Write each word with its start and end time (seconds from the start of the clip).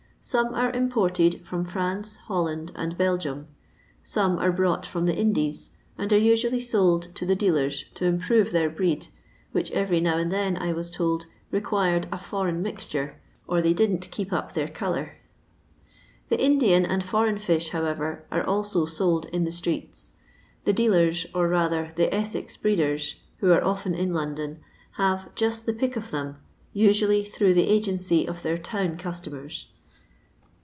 Some 0.23 0.53
are 0.53 0.71
imported 0.71 1.43
from 1.43 1.65
France, 1.65 2.17
Holland, 2.17 2.71
and 2.75 2.95
Belgium; 2.95 3.47
some 4.03 4.37
are 4.37 4.51
brought 4.51 4.85
from 4.85 5.07
the 5.07 5.15
Indies, 5.15 5.71
nnd 5.97 6.09
nre 6.11 6.21
usually 6.23 6.59
sold 6.61 7.07
to 7.15 7.25
the 7.25 7.35
dealers 7.35 7.85
to 7.95 8.05
improve 8.05 8.51
their 8.51 8.69
breed, 8.69 9.07
which 9.51 9.71
every 9.71 9.99
now 9.99 10.19
and 10.19 10.31
then, 10.31 10.57
I 10.57 10.73
was 10.73 10.91
told," 10.91 11.25
required 11.51 12.05
a 12.11 12.19
foreign 12.19 12.61
mixture, 12.61 13.19
or 13.47 13.63
they 13.63 13.73
didn't 13.73 14.11
keep 14.11 14.31
up 14.31 14.53
their 14.53 14.67
colour." 14.67 15.17
The 16.29 16.39
Indian 16.39 16.85
and 16.85 17.03
foreign 17.03 17.39
fi»h, 17.39 17.71
however, 17.71 18.23
are 18.29 18.45
also 18.45 18.85
sold 18.85 19.25
in 19.33 19.43
the 19.43 19.51
streets; 19.51 20.13
the 20.65 20.71
dealers, 20.73 21.25
or 21.33 21.47
rather 21.47 21.89
the 21.95 22.13
Essex 22.13 22.55
breeders, 22.57 23.15
who 23.37 23.51
are 23.51 23.63
often 23.65 23.95
in 23.95 24.13
London, 24.13 24.59
have 24.97 25.33
"just 25.33 25.65
the 25.65 25.73
pick 25.73 25.95
of 25.95 26.11
them," 26.11 26.35
usually 26.73 27.25
through 27.25 27.55
the 27.55 27.67
agency 27.67 28.27
of 28.27 28.43
their 28.43 28.59
town 28.59 28.97
customers. 28.97 29.69